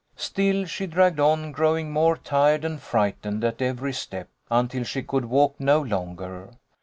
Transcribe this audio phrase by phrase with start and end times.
[0.15, 5.25] Still she dragged on, growing more tired and frightened at every step, until she could
[5.25, 6.49] walk no longer.